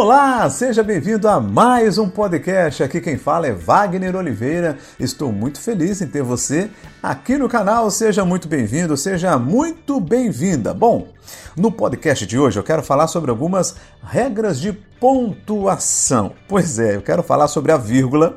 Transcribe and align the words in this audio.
Olá, 0.00 0.48
seja 0.48 0.84
bem-vindo 0.84 1.26
a 1.26 1.40
mais 1.40 1.98
um 1.98 2.08
podcast. 2.08 2.84
Aqui 2.84 3.00
quem 3.00 3.18
fala 3.18 3.48
é 3.48 3.52
Wagner 3.52 4.14
Oliveira. 4.14 4.78
Estou 4.96 5.32
muito 5.32 5.60
feliz 5.60 6.00
em 6.00 6.06
ter 6.06 6.22
você 6.22 6.70
aqui 7.02 7.36
no 7.36 7.48
canal. 7.48 7.90
Seja 7.90 8.24
muito 8.24 8.46
bem-vindo, 8.46 8.96
seja 8.96 9.36
muito 9.36 9.98
bem-vinda. 9.98 10.72
Bom, 10.72 11.08
no 11.56 11.72
podcast 11.72 12.24
de 12.24 12.38
hoje 12.38 12.60
eu 12.60 12.62
quero 12.62 12.80
falar 12.80 13.08
sobre 13.08 13.32
algumas 13.32 13.74
regras 14.00 14.60
de 14.60 14.72
pontuação. 14.72 16.32
Pois 16.46 16.78
é, 16.78 16.94
eu 16.94 17.02
quero 17.02 17.24
falar 17.24 17.48
sobre 17.48 17.72
a 17.72 17.76
vírgula, 17.76 18.36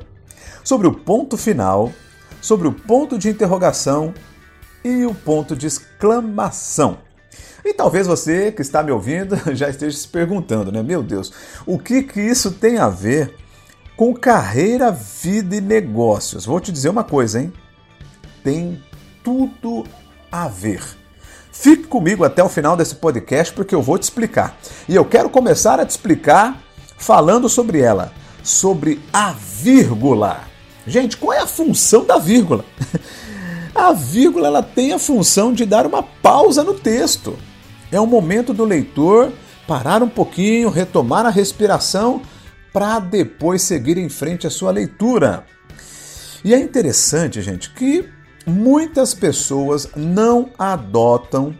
sobre 0.64 0.88
o 0.88 0.91
ponto 0.91 1.38
final, 1.38 1.91
sobre 2.41 2.68
o 2.68 2.73
ponto 2.73 3.20
de 3.20 3.30
interrogação 3.30 4.16
e 4.84 5.05
o 5.05 5.14
ponto 5.14 5.55
de 5.55 5.68
exclamação. 5.68 7.10
E 7.63 7.73
talvez 7.73 8.08
você 8.08 8.52
que 8.52 8.62
está 8.62 8.81
me 8.84 8.91
ouvindo 8.91 9.35
já 9.55 9.70
esteja 9.70 9.98
se 9.98 10.08
perguntando, 10.08 10.71
né? 10.71 10.81
Meu 10.81 11.03
Deus, 11.03 11.31
o 11.66 11.77
que, 11.77 12.04
que 12.04 12.20
isso 12.20 12.52
tem 12.52 12.77
a 12.77 12.90
ver 12.90 13.35
com 13.95 14.13
carreira, 14.13 14.91
vida 14.91 15.55
e 15.55 15.62
negócios? 15.62 16.45
Vou 16.45 16.59
te 16.59 16.71
dizer 16.71 16.90
uma 16.90 17.04
coisa, 17.04 17.40
hein? 17.40 17.54
Tem 18.44 18.81
tudo 19.23 19.85
a 20.31 20.48
ver. 20.48 20.81
Fique 21.52 21.84
comigo 21.84 22.23
até 22.23 22.44
o 22.44 22.49
final 22.49 22.76
desse 22.76 22.95
podcast 22.95 23.54
porque 23.54 23.76
eu 23.76 23.82
vou 23.82 23.98
te 23.98 24.04
explicar. 24.04 24.57
E 24.88 24.95
eu 24.95 25.05
quero 25.05 25.29
começar 25.29 25.79
a 25.79 25.85
te 25.85 25.91
explicar 25.91 26.59
falando 26.98 27.48
sobre 27.49 27.79
ela, 27.79 28.12
sobre 28.43 29.02
a 29.12 29.34
vírgula. 29.34 30.41
Gente, 30.88 31.18
qual 31.18 31.34
é 31.34 31.40
a 31.40 31.48
função 31.48 32.05
da 32.05 32.18
vírgula? 32.18 32.66
A 33.73 33.93
vírgula 33.93 34.48
ela 34.48 34.63
tem 34.63 34.93
a 34.93 34.99
função 34.99 35.53
de 35.53 35.66
dar 35.66 35.85
uma 35.85 36.03
pausa 36.03 36.63
no 36.63 36.73
texto. 36.73 37.38
É 37.91 37.99
o 37.99 38.07
momento 38.07 38.54
do 38.54 38.65
leitor 38.65 39.32
parar 39.68 40.04
um 40.04 40.09
pouquinho, 40.09 40.70
retomar 40.70 41.26
a 41.26 41.29
respiração 41.29 42.21
para 42.73 42.99
depois 42.99 43.62
seguir 43.62 43.98
em 43.98 44.09
frente 44.09 44.46
à 44.46 44.49
sua 44.49 44.71
leitura. 44.71 45.46
E 46.43 46.54
é 46.54 46.59
interessante, 46.59 47.41
gente, 47.41 47.71
que 47.73 48.09
muitas 48.46 49.13
pessoas 49.13 49.90
não 49.96 50.49
adotam 50.57 51.55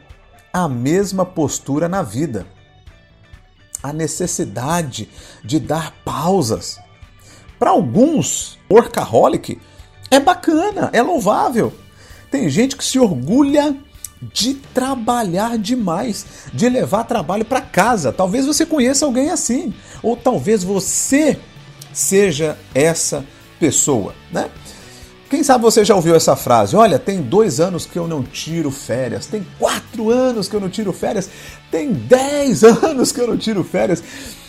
a 0.52 0.68
mesma 0.68 1.26
postura 1.26 1.88
na 1.88 2.02
vida. 2.02 2.46
A 3.84 3.94
necessidade 3.94 5.10
de 5.44 5.60
dar 5.60 5.94
pausas. 6.04 6.80
Para 7.58 7.72
alguns, 7.72 8.58
workaholic 8.70 9.60
é 10.10 10.20
bacana, 10.20 10.90
é 10.94 11.02
louvável. 11.02 11.74
Tem 12.32 12.50
gente 12.50 12.78
que 12.78 12.84
se 12.84 12.98
orgulha 12.98 13.76
de 14.22 14.54
trabalhar 14.54 15.58
demais, 15.58 16.26
de 16.54 16.70
levar 16.70 17.04
trabalho 17.04 17.44
para 17.44 17.60
casa. 17.60 18.14
Talvez 18.14 18.46
você 18.46 18.66
conheça 18.66 19.06
alguém 19.06 19.30
assim, 19.30 19.74
ou 20.02 20.16
talvez 20.16 20.64
você 20.64 21.38
seja 21.92 22.58
essa 22.74 23.26
pessoa, 23.60 24.16
né? 24.32 24.50
Quem 25.30 25.44
sabe 25.44 25.64
você 25.64 25.86
já 25.86 25.96
ouviu 25.96 26.14
essa 26.14 26.36
frase? 26.36 26.76
Olha, 26.76 27.00
tem 27.00 27.22
dois 27.22 27.62
anos 27.62 27.86
que 27.86 27.98
eu 27.98 28.06
não 28.06 28.22
tiro 28.22 28.70
férias, 28.70 29.26
tem 29.26 29.48
quatro 29.58 30.10
anos 30.10 30.50
que 30.50 30.56
eu 30.56 30.60
não 30.60 30.70
tiro 30.70 30.92
férias, 30.92 31.30
tem 31.72 31.94
dez 31.94 32.64
anos 32.84 33.12
que 33.12 33.22
eu 33.22 33.28
não 33.28 33.38
tiro 33.38 33.64
férias. 33.64 34.04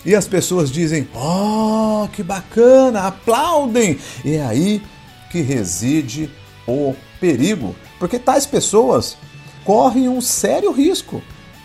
E 0.05 0.14
as 0.14 0.27
pessoas 0.27 0.70
dizem: 0.72 1.08
Oh, 1.14 2.08
que 2.12 2.22
bacana, 2.22 3.06
aplaudem! 3.06 3.97
E 4.25 4.34
é 4.34 4.44
aí 4.44 4.83
que 5.30 5.41
reside 5.41 6.28
o 6.67 6.95
perigo, 7.21 7.75
porque 7.99 8.19
tais 8.19 8.47
pessoas 8.47 9.17
correm 9.65 10.09
um 10.09 10.21
sério 10.21 10.73
risco 10.73 11.23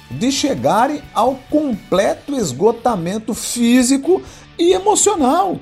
de 0.09 0.31
chegarem 0.31 1.01
ao 1.13 1.35
completo 1.49 2.35
esgotamento 2.35 3.33
físico 3.33 4.21
e 4.57 4.73
emocional. 4.73 5.59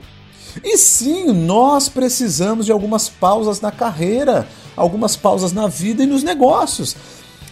E 0.64 0.78
sim, 0.78 1.32
nós 1.32 1.90
precisamos 1.90 2.66
de 2.66 2.72
algumas 2.72 3.10
pausas 3.10 3.60
na 3.60 3.72
carreira, 3.72 4.48
algumas 4.76 5.16
pausas 5.16 5.52
na 5.52 5.68
vida 5.68 6.04
e 6.04 6.06
nos 6.06 6.24
negócios. 6.24 6.96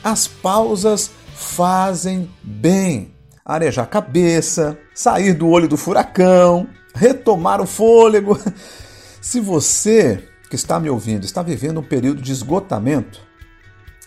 As 0.04 0.28
pausas 0.28 1.12
fazem 1.36 2.30
bem. 2.42 3.14
Arejar 3.46 3.84
a 3.84 3.88
cabeça, 3.88 4.80
sair 4.94 5.34
do 5.34 5.50
olho 5.50 5.68
do 5.68 5.76
furacão, 5.76 6.68
retomar 6.96 7.60
o 7.60 7.68
fôlego. 7.68 8.40
Se 9.20 9.42
você 9.42 10.24
que 10.54 10.56
está 10.56 10.80
me 10.80 10.88
ouvindo 10.88 11.26
está 11.26 11.42
vivendo 11.42 11.80
um 11.80 11.84
período 11.84 12.22
de 12.22 12.32
esgotamento, 12.32 13.20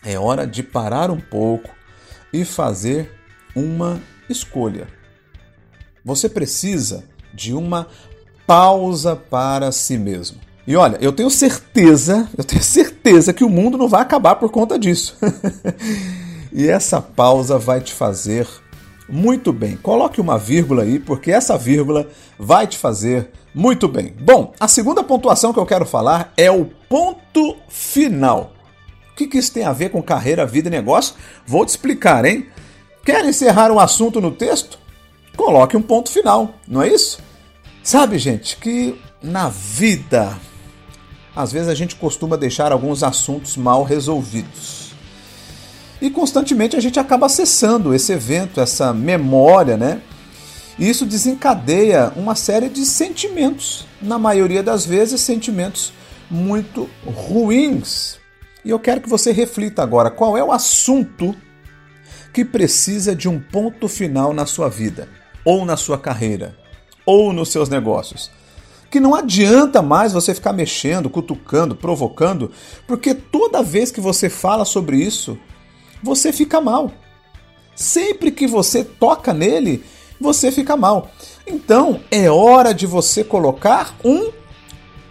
é 0.04 0.16
hora 0.16 0.46
de 0.46 0.62
parar 0.62 1.10
um 1.10 1.18
pouco 1.18 1.68
e 2.32 2.44
fazer 2.44 3.12
uma 3.52 4.00
escolha. 4.30 4.86
Você 6.04 6.28
precisa 6.28 7.02
de 7.34 7.52
uma 7.52 7.88
pausa 8.46 9.16
para 9.16 9.72
si 9.72 9.98
mesmo. 9.98 10.38
E 10.64 10.76
olha, 10.76 10.96
eu 11.00 11.12
tenho 11.12 11.30
certeza, 11.30 12.28
eu 12.38 12.44
tenho 12.44 12.62
certeza 12.62 13.32
que 13.32 13.42
o 13.42 13.50
mundo 13.50 13.76
não 13.76 13.88
vai 13.88 14.02
acabar 14.02 14.36
por 14.36 14.48
conta 14.48 14.78
disso. 14.78 15.18
e 16.52 16.68
essa 16.68 17.02
pausa 17.02 17.58
vai 17.58 17.80
te 17.80 17.92
fazer 17.92 18.46
muito 19.08 19.52
bem. 19.52 19.76
Coloque 19.76 20.20
uma 20.20 20.38
vírgula 20.38 20.82
aí, 20.82 20.98
porque 20.98 21.30
essa 21.30 21.56
vírgula 21.56 22.08
vai 22.38 22.66
te 22.66 22.76
fazer 22.76 23.30
muito 23.54 23.88
bem. 23.88 24.14
Bom, 24.20 24.52
a 24.58 24.68
segunda 24.68 25.02
pontuação 25.02 25.52
que 25.52 25.58
eu 25.58 25.66
quero 25.66 25.86
falar 25.86 26.32
é 26.36 26.50
o 26.50 26.66
ponto 26.88 27.56
final. 27.68 28.52
O 29.12 29.16
que, 29.16 29.26
que 29.26 29.38
isso 29.38 29.52
tem 29.52 29.64
a 29.64 29.72
ver 29.72 29.90
com 29.90 30.02
carreira, 30.02 30.44
vida 30.44 30.68
e 30.68 30.70
negócio? 30.70 31.14
Vou 31.46 31.64
te 31.64 31.70
explicar, 31.70 32.24
hein? 32.24 32.46
Quer 33.04 33.24
encerrar 33.24 33.70
um 33.70 33.78
assunto 33.78 34.20
no 34.20 34.30
texto? 34.30 34.78
Coloque 35.36 35.76
um 35.76 35.82
ponto 35.82 36.10
final, 36.10 36.54
não 36.66 36.82
é 36.82 36.88
isso? 36.88 37.18
Sabe, 37.82 38.18
gente, 38.18 38.56
que 38.56 39.00
na 39.22 39.48
vida, 39.48 40.36
às 41.34 41.52
vezes 41.52 41.68
a 41.68 41.74
gente 41.74 41.94
costuma 41.96 42.36
deixar 42.36 42.72
alguns 42.72 43.02
assuntos 43.02 43.56
mal 43.56 43.84
resolvidos. 43.84 44.85
E 46.00 46.10
constantemente 46.10 46.76
a 46.76 46.80
gente 46.80 47.00
acaba 47.00 47.26
acessando 47.26 47.94
esse 47.94 48.12
evento, 48.12 48.60
essa 48.60 48.92
memória, 48.92 49.76
né? 49.76 50.00
E 50.78 50.88
isso 50.88 51.06
desencadeia 51.06 52.12
uma 52.16 52.34
série 52.34 52.68
de 52.68 52.84
sentimentos, 52.84 53.86
na 54.00 54.18
maioria 54.18 54.62
das 54.62 54.84
vezes 54.84 55.20
sentimentos 55.22 55.92
muito 56.30 56.88
ruins 57.06 58.18
e 58.66 58.70
eu 58.70 58.80
quero 58.80 59.00
que 59.00 59.08
você 59.08 59.30
reflita 59.30 59.80
agora 59.80 60.10
qual 60.10 60.36
é 60.36 60.42
o 60.42 60.50
assunto 60.50 61.36
que 62.32 62.44
precisa 62.44 63.14
de 63.14 63.28
um 63.28 63.38
ponto 63.38 63.86
final 63.86 64.32
na 64.34 64.44
sua 64.44 64.68
vida, 64.68 65.08
ou 65.44 65.64
na 65.64 65.76
sua 65.76 65.96
carreira, 65.96 66.58
ou 67.06 67.32
nos 67.32 67.50
seus 67.50 67.68
negócios. 67.68 68.28
Que 68.90 68.98
não 68.98 69.14
adianta 69.14 69.80
mais 69.80 70.12
você 70.12 70.34
ficar 70.34 70.52
mexendo, 70.52 71.08
cutucando, 71.08 71.76
provocando, 71.76 72.50
porque 72.88 73.14
toda 73.14 73.62
vez 73.62 73.92
que 73.92 74.00
você 74.00 74.28
fala 74.28 74.64
sobre 74.64 74.96
isso, 74.96 75.38
você 76.02 76.32
fica 76.32 76.60
mal. 76.60 76.92
Sempre 77.74 78.30
que 78.30 78.46
você 78.46 78.84
toca 78.84 79.34
nele, 79.34 79.84
você 80.20 80.50
fica 80.50 80.76
mal. 80.76 81.10
Então 81.46 82.00
é 82.10 82.30
hora 82.30 82.72
de 82.72 82.86
você 82.86 83.22
colocar 83.22 83.96
um 84.04 84.32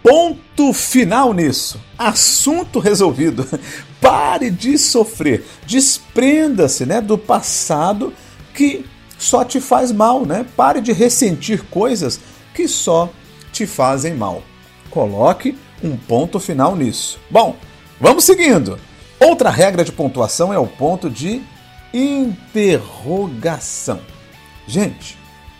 Ponto 0.06 0.72
final 0.72 1.34
nisso. 1.34 1.80
Assunto 1.98 2.78
resolvido. 2.78 3.44
Pare 4.00 4.52
de 4.52 4.78
sofrer. 4.78 5.44
Desprenda-se 5.66 6.86
né, 6.86 7.00
do 7.00 7.18
passado 7.18 8.14
que 8.54 8.86
só 9.18 9.44
te 9.44 9.60
faz 9.60 9.90
mal. 9.90 10.24
Né? 10.24 10.46
Pare 10.56 10.80
de 10.80 10.92
ressentir 10.92 11.64
coisas 11.64 12.20
que 12.54 12.68
só 12.68 13.10
te 13.50 13.66
fazem 13.66 14.14
mal. 14.14 14.44
Coloque 14.90 15.58
um 15.82 15.96
ponto 15.96 16.38
final 16.38 16.76
nisso. 16.76 17.18
Bom, 17.28 17.56
vamos 18.00 18.22
seguindo. 18.22 18.78
Outra 19.18 19.50
regra 19.50 19.84
de 19.84 19.92
pontuação 19.92 20.52
é 20.52 20.58
o 20.58 20.66
ponto 20.66 21.08
de 21.08 21.42
interrogação. 21.92 24.00
Gente, 24.66 25.16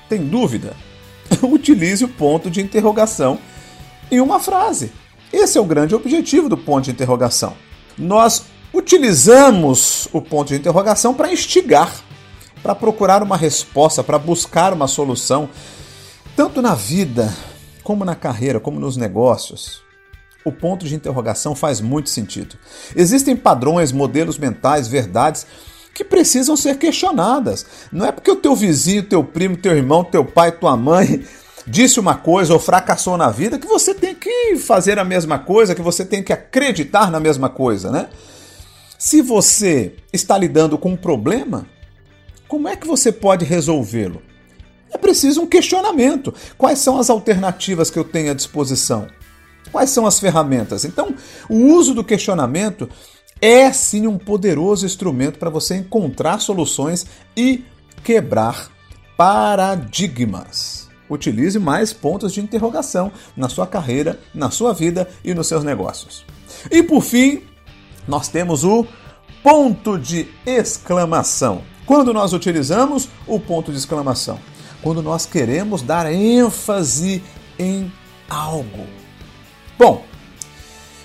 tem 0.08 0.24
dúvida? 0.24 0.74
Utilize 1.42 2.04
o 2.04 2.08
ponto 2.08 2.50
de 2.50 2.60
interrogação 2.60 3.38
em 4.10 4.20
uma 4.20 4.38
frase. 4.38 4.92
Esse 5.32 5.58
é 5.58 5.60
o 5.60 5.64
grande 5.64 5.94
objetivo 5.94 6.48
do 6.48 6.56
ponto 6.56 6.84
de 6.84 6.90
interrogação. 6.90 7.54
Nós 7.96 8.44
utilizamos 8.72 10.08
o 10.12 10.20
ponto 10.20 10.48
de 10.48 10.56
interrogação 10.56 11.14
para 11.14 11.32
instigar, 11.32 11.92
para 12.62 12.74
procurar 12.74 13.22
uma 13.22 13.36
resposta, 13.36 14.04
para 14.04 14.18
buscar 14.18 14.72
uma 14.72 14.86
solução, 14.86 15.48
tanto 16.36 16.60
na 16.60 16.74
vida, 16.74 17.34
como 17.82 18.04
na 18.04 18.14
carreira, 18.14 18.60
como 18.60 18.78
nos 18.78 18.96
negócios. 18.96 19.85
O 20.46 20.52
ponto 20.52 20.86
de 20.86 20.94
interrogação 20.94 21.56
faz 21.56 21.80
muito 21.80 22.08
sentido. 22.08 22.54
Existem 22.94 23.34
padrões, 23.34 23.90
modelos 23.90 24.38
mentais, 24.38 24.86
verdades 24.86 25.44
que 25.92 26.04
precisam 26.04 26.56
ser 26.56 26.78
questionadas. 26.78 27.66
Não 27.90 28.06
é 28.06 28.12
porque 28.12 28.30
o 28.30 28.36
teu 28.36 28.54
vizinho, 28.54 29.02
teu 29.02 29.24
primo, 29.24 29.56
teu 29.56 29.76
irmão, 29.76 30.04
teu 30.04 30.24
pai, 30.24 30.52
tua 30.52 30.76
mãe 30.76 31.24
disse 31.66 31.98
uma 31.98 32.14
coisa 32.14 32.52
ou 32.52 32.60
fracassou 32.60 33.16
na 33.16 33.28
vida, 33.28 33.58
que 33.58 33.66
você 33.66 33.92
tem 33.92 34.14
que 34.14 34.54
fazer 34.54 35.00
a 35.00 35.04
mesma 35.04 35.36
coisa, 35.36 35.74
que 35.74 35.82
você 35.82 36.04
tem 36.04 36.22
que 36.22 36.32
acreditar 36.32 37.10
na 37.10 37.18
mesma 37.18 37.48
coisa, 37.48 37.90
né? 37.90 38.08
Se 38.96 39.20
você 39.20 39.96
está 40.12 40.38
lidando 40.38 40.78
com 40.78 40.90
um 40.90 40.96
problema, 40.96 41.66
como 42.46 42.68
é 42.68 42.76
que 42.76 42.86
você 42.86 43.10
pode 43.10 43.44
resolvê-lo? 43.44 44.22
É 44.92 44.96
preciso 44.96 45.42
um 45.42 45.46
questionamento. 45.48 46.32
Quais 46.56 46.78
são 46.78 47.00
as 47.00 47.10
alternativas 47.10 47.90
que 47.90 47.98
eu 47.98 48.04
tenho 48.04 48.30
à 48.30 48.34
disposição? 48.34 49.08
Quais 49.70 49.90
são 49.90 50.06
as 50.06 50.18
ferramentas? 50.18 50.84
Então, 50.84 51.14
o 51.48 51.74
uso 51.74 51.94
do 51.94 52.04
questionamento 52.04 52.88
é 53.40 53.72
sim 53.72 54.06
um 54.06 54.18
poderoso 54.18 54.86
instrumento 54.86 55.38
para 55.38 55.50
você 55.50 55.76
encontrar 55.76 56.40
soluções 56.40 57.06
e 57.36 57.64
quebrar 58.02 58.70
paradigmas. 59.16 60.88
Utilize 61.08 61.58
mais 61.58 61.92
pontos 61.92 62.32
de 62.32 62.40
interrogação 62.40 63.12
na 63.36 63.48
sua 63.48 63.66
carreira, 63.66 64.18
na 64.34 64.50
sua 64.50 64.72
vida 64.72 65.08
e 65.24 65.34
nos 65.34 65.46
seus 65.46 65.62
negócios. 65.62 66.24
E 66.70 66.82
por 66.82 67.02
fim, 67.02 67.42
nós 68.08 68.28
temos 68.28 68.64
o 68.64 68.86
ponto 69.42 69.98
de 69.98 70.28
exclamação. 70.44 71.62
Quando 71.84 72.12
nós 72.12 72.32
utilizamos 72.32 73.08
o 73.26 73.38
ponto 73.38 73.70
de 73.70 73.78
exclamação? 73.78 74.40
Quando 74.82 75.02
nós 75.02 75.24
queremos 75.24 75.82
dar 75.82 76.10
ênfase 76.12 77.22
em 77.58 77.92
algo. 78.28 79.05
Bom, 79.78 80.04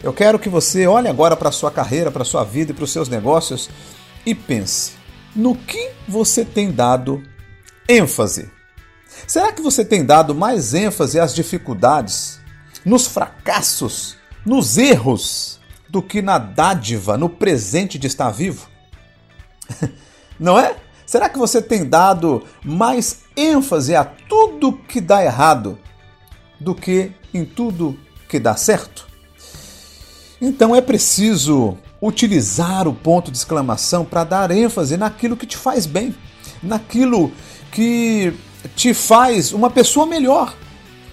eu 0.02 0.14
quero 0.14 0.40
que 0.40 0.48
você 0.48 0.88
olhe 0.88 1.10
agora 1.10 1.36
para 1.36 1.50
a 1.50 1.52
sua 1.52 1.70
carreira, 1.70 2.10
para 2.10 2.22
a 2.22 2.26
sua 2.26 2.44
vida 2.46 2.72
e 2.72 2.74
para 2.74 2.86
os 2.86 2.92
seus 2.92 3.10
negócios 3.10 3.70
e 4.26 4.34
pense 4.34 4.94
no 5.36 5.56
que 5.56 5.92
você 6.08 6.46
tem 6.46 6.72
dado 6.72 7.22
ênfase. 7.88 8.50
Será 9.28 9.52
que 9.52 9.62
você 9.62 9.84
tem 9.84 10.06
dado 10.06 10.34
mais 10.34 10.74
ênfase 10.74 11.20
às 11.20 11.36
dificuldades, 11.36 12.40
nos 12.86 13.08
fracassos, 13.08 14.18
nos 14.46 14.78
erros, 14.78 15.60
do 15.90 16.02
que 16.02 16.22
na 16.22 16.38
dádiva, 16.38 17.18
no 17.18 17.30
presente 17.30 18.00
de 18.00 18.08
estar 18.08 18.32
vivo? 18.32 18.70
Não 20.40 20.58
é? 20.58 20.78
Será 21.06 21.28
que 21.28 21.38
você 21.38 21.62
tem 21.62 21.88
dado 21.88 22.48
mais 22.64 23.24
ênfase 23.36 23.96
a 23.96 24.06
tudo 24.06 24.74
que 24.74 25.02
dá 25.02 25.24
errado 25.24 25.78
do 26.58 26.74
que 26.74 27.12
em 27.34 27.44
tudo 27.44 28.00
que 28.32 28.40
dá 28.40 28.56
certo? 28.56 29.06
Então 30.42 30.74
é 30.74 30.80
preciso 30.80 31.78
utilizar 32.02 32.88
o 32.88 32.94
ponto 32.94 33.30
de 33.30 33.38
exclamação 33.38 34.06
para 34.06 34.24
dar 34.24 34.52
ênfase 34.52 34.96
naquilo 34.96 35.36
que 35.36 35.46
te 35.46 35.58
faz 35.58 35.86
bem, 35.86 36.16
naquilo 36.64 37.30
que 37.74 38.34
te 38.74 38.94
faz 38.94 39.52
uma 39.52 39.70
pessoa 39.70 40.06
melhor. 40.06 40.56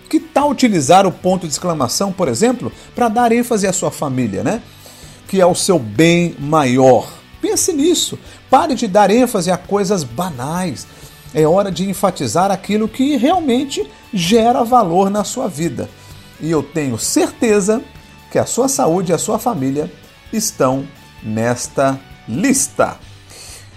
Que 0.08 0.20
tal 0.20 0.50
utilizar 0.50 1.06
o 1.08 1.12
ponto 1.12 1.44
de 1.44 1.52
exclamação, 1.52 2.12
por 2.12 2.28
exemplo, 2.28 2.72
para 2.94 3.08
dar 3.08 3.32
ênfase 3.32 3.66
à 3.66 3.72
sua 3.72 3.90
família, 3.90 4.44
né? 4.44 4.62
Que 5.26 5.40
é 5.40 5.44
o 5.44 5.56
seu 5.56 5.76
bem 5.76 6.36
maior. 6.38 7.12
Pense 7.42 7.72
nisso. 7.72 8.16
Pare 8.48 8.76
de 8.76 8.86
dar 8.86 9.10
ênfase 9.10 9.50
a 9.50 9.58
coisas 9.58 10.04
banais. 10.04 10.86
É 11.34 11.46
hora 11.46 11.70
de 11.70 11.90
enfatizar 11.90 12.52
aquilo 12.52 12.88
que 12.88 13.16
realmente 13.16 13.84
gera 14.14 14.62
valor 14.62 15.10
na 15.10 15.24
sua 15.24 15.48
vida. 15.48 15.90
E 16.40 16.50
eu 16.50 16.62
tenho 16.62 16.98
certeza 16.98 17.82
que 18.30 18.38
a 18.38 18.46
sua 18.46 18.68
saúde 18.68 19.12
e 19.12 19.14
a 19.14 19.18
sua 19.18 19.38
família 19.38 19.90
estão 20.32 20.86
nesta 21.22 21.98
lista. 22.28 22.96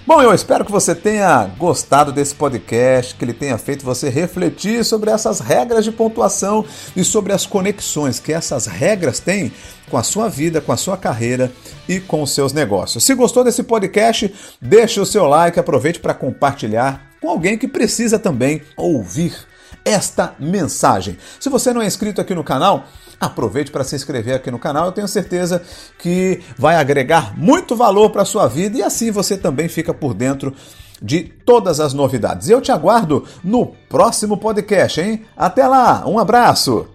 Bom, 0.06 0.20
eu 0.20 0.34
espero 0.34 0.66
que 0.66 0.72
você 0.72 0.96
tenha 0.96 1.46
gostado 1.60 2.12
desse 2.12 2.34
podcast, 2.34 3.14
que 3.16 3.24
ele 3.24 3.34
tenha 3.34 3.58
feito 3.58 3.86
você 3.86 4.10
refletir 4.10 4.84
sobre 4.84 5.12
essas 5.12 5.40
regras 5.40 5.86
de 5.86 5.92
pontuação 5.92 6.66
e 6.96 7.04
sobre 7.04 7.32
as 7.32 7.46
conexões 7.46 8.20
que 8.20 8.34
essas 8.34 8.66
regras 8.66 9.20
têm 9.20 9.54
com 9.92 9.98
a 9.98 10.04
sua 10.04 10.28
vida, 10.28 10.60
com 10.60 10.72
a 10.72 10.78
sua 10.78 10.98
carreira 10.98 11.52
e 11.88 12.00
com 12.00 12.24
os 12.24 12.34
seus 12.34 12.52
negócios. 12.52 13.04
Se 13.04 13.14
gostou 13.14 13.44
desse 13.44 13.62
podcast, 13.62 14.34
deixe 14.60 15.00
o 15.00 15.06
seu 15.06 15.28
like, 15.28 15.60
aproveite 15.60 16.00
para 16.00 16.16
compartilhar 16.16 17.12
com 17.22 17.30
alguém 17.30 17.56
que 17.56 17.68
precisa 17.68 18.18
também 18.18 18.64
ouvir 18.76 19.51
esta 19.84 20.34
mensagem. 20.40 21.18
Se 21.40 21.50
você 21.50 21.74
não 21.74 21.82
é 21.82 21.86
inscrito 21.86 22.22
aqui 22.22 22.36
no 22.36 22.44
canal, 22.44 22.86
aproveite 23.20 23.72
para 23.72 23.84
se 23.84 23.96
inscrever 23.96 24.36
aqui 24.36 24.50
no 24.52 24.60
canal. 24.60 24.86
Eu 24.86 24.92
tenho 24.92 25.08
certeza 25.08 25.62
que 25.98 26.42
vai 26.58 26.76
agregar 26.76 27.38
muito 27.38 27.76
valor 27.76 28.10
para 28.10 28.24
a 28.24 28.26
sua 28.26 28.48
vida 28.48 28.78
e 28.78 28.84
assim 28.84 29.12
você 29.12 29.38
também 29.38 29.68
fica 29.68 29.94
por 29.94 30.14
dentro 30.14 30.56
de 31.02 31.22
todas 31.24 31.80
as 31.80 31.94
novidades. 31.94 32.50
Eu 32.50 32.62
te 32.62 32.72
aguardo 32.72 33.26
no 33.44 33.68
próximo 33.90 34.38
podcast, 34.38 35.02
hein? 35.02 35.26
Até 35.36 35.68
lá, 35.68 36.04
um 36.08 36.20
abraço! 36.20 36.91